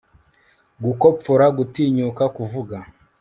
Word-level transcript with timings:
gukopfora 0.83 1.45
gutinyuka 1.57 2.23
kuvuga 2.35 2.77